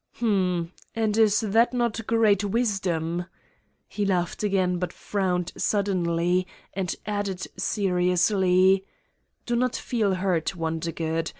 "Hm!... 0.13 0.71
And 0.95 1.15
is 1.15 1.41
that 1.41 1.73
not 1.75 2.07
great 2.07 2.43
wisdom?" 2.43 3.27
He 3.87 4.03
laughed 4.03 4.41
again 4.41 4.79
but 4.79 4.91
frowned 4.91 5.51
suddenly 5.55 6.47
and 6.73 6.95
added 7.05 7.45
seriously: 7.55 8.83
"Do 9.45 9.55
not 9.55 9.75
feel 9.75 10.15
hurt, 10.15 10.55
Wondergood. 10.55 11.29